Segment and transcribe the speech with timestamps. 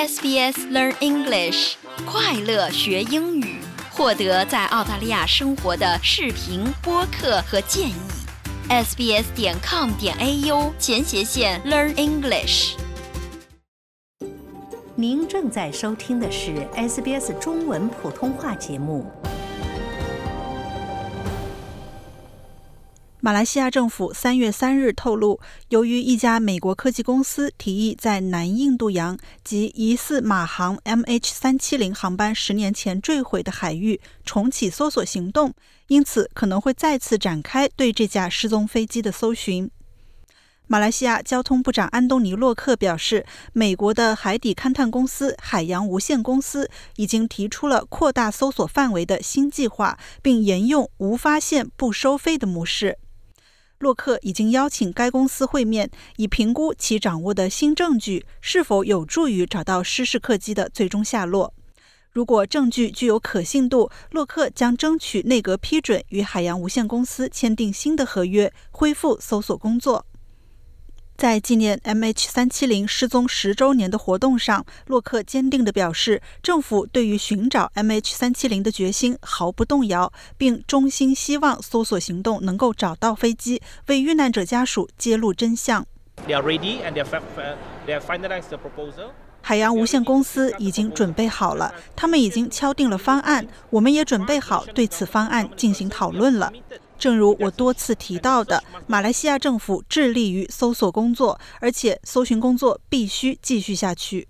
[0.00, 1.74] SBS Learn English，
[2.06, 3.60] 快乐学英语，
[3.90, 7.94] 获得在澳大利亚生活的视频、播客和建议。
[8.70, 12.76] sbs 点 com 点 au 前斜线 Learn English。
[14.94, 19.04] 您正在收听的是 SBS 中文普通话节目。
[23.22, 35.52] 马来西亚政府三月三日透露，由于一家美国科技公司提议在南印度洋及疑似马航 MH 三七零航班十年前坠毁的海域重启搜索行动，
[35.88, 39.70] 因此可能会再次展开对这架失踪飞机的搜寻。
[40.66, 52.96] 马来西亚交通部长安东尼·洛克表示，美国的海底勘探公司海洋无限公司已经提出了扩大搜索范围的新计划，并沿用“无发现不收费”的模式。
[53.80, 61.54] 洛克已经邀请该公司会面，以评估其掌握的新证据是否有助于找到失事客机的最终下落。
[62.12, 70.04] 如果证据具有可信度，洛克将争取内阁批准与海洋无限公司签订新的合约，恢复搜索工作。
[71.20, 85.84] 在纪念 MH370 失踪十周年的活动上，洛克坚定地表示，政府对于寻找 MH370 的决心毫不动摇，并衷心希望搜索行动能够找到飞机，为遇难者家属揭露真相。
[89.42, 96.50] 海洋无限公司已经准备好了，他们已经敲定了方案，我们也准备好对此方案进行讨论了。
[97.00, 104.28] 正如我多次提到的， 马来西亚政府致力于搜索工作，而且搜寻工作必须继续下去。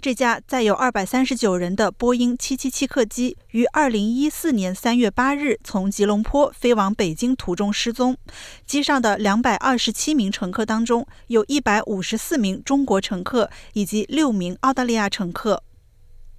[0.00, 8.16] 这架载有二百三十九人的波音七七七客机于二零一四年三月八日从吉隆坡飞往北京途中失踪，
[8.64, 15.64] 机上的两百二十七名乘客当中，有一百五十四名中国乘客以及六名澳大利亚乘客。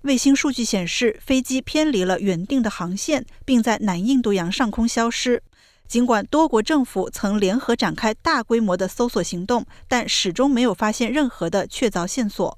[0.04, 5.44] 卫星数据显示，飞机偏离了原定的航线，并在南印度洋上空消失。
[5.90, 12.58] 尽管多国政府曾联合展开大规模的搜索行动，但始终没有发现任何的确凿线索。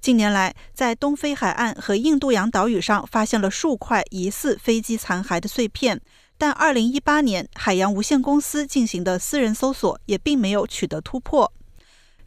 [0.00, 6.00] 近年来，在东非海岸和印度洋岛屿上发现了数块疑似飞机残骸的碎片，
[6.36, 11.52] 但2018年海洋无限公司进行的私人搜索也并没有取得突破。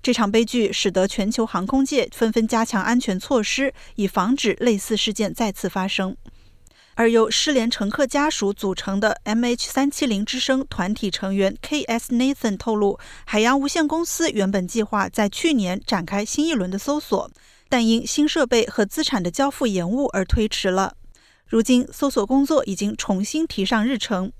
[0.05, 6.15] 这场悲剧使得全球航空界纷纷加强安全措施，以防止类似事件再次发生。
[6.93, 12.13] 而由失联乘客家属组成的 MH370 之声团体成员 K.S.
[12.13, 17.31] Nathan 透露，海洋无限公司原本计划在去年展开新一轮的搜索，
[17.67, 20.93] 但因新设备和资产的交付延误而推迟了。
[21.47, 24.31] 如今，搜索工作已经重新提上日程。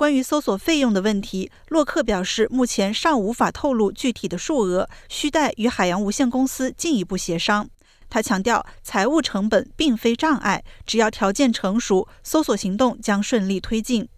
[0.00, 7.68] 关于搜索费用的问题，洛克表示，目前尚无法透露具体的数额，需待与海洋无限公司进一步协商。
[8.08, 14.08] 他强调，财务成本并非障碍，只要条件成熟，搜索行动将顺利推进。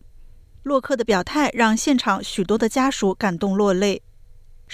[0.62, 4.02] 洛克的表态让现场许多的家属感动落泪。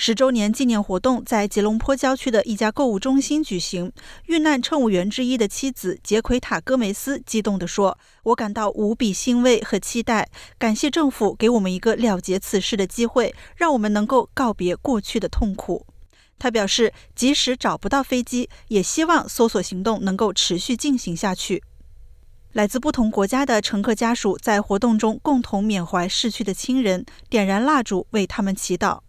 [0.00, 3.91] 十周年纪念活动在吉隆坡郊区的一家购物中心举行。
[4.26, 15.84] 遇难乘务员之一的妻子杰奎塔·戈梅斯激动地说：“我感到无比欣慰和期待，感谢政府给我们一个了结此事的机会，让我们能够告别过去的痛苦。”
[16.38, 21.65] 他表示，即使找不到飞机，也希望搜索行动能够持续进行下去。
[22.53, 29.00] 来自不同国家的乘客家属在活动中共同缅怀逝去的亲人，点燃蜡烛为他们祈祷。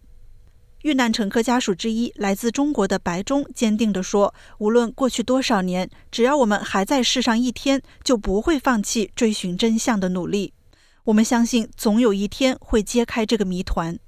[0.82, 10.54] 遇难乘客家属之一，来自中国的白忠坚定地说：“无论过去多少年，只要我们还在世上一天，就不会放弃追寻真相的努力。
[11.04, 13.98] 我们相信，总有一天会揭开这个谜团。”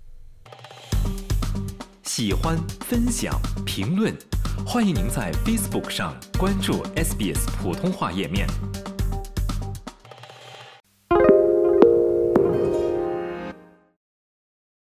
[2.03, 4.15] 喜欢、分享、评论，
[4.67, 8.47] 欢迎您在 Facebook 上关注 SBS 普通话页面。